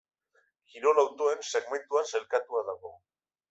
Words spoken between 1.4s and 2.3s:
segmentuan